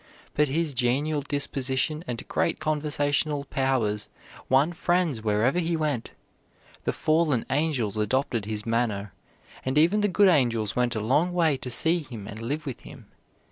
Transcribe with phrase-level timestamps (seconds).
[0.33, 4.09] But his genial disposition and great conversational powers
[4.49, 6.09] won friends wherever he went.
[6.85, 9.13] The fallen angels adopted his manner,
[9.63, 12.79] and even the good angels went a long way to see him and live with
[12.79, 13.11] him.